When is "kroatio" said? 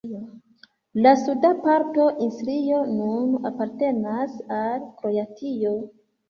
5.05-5.77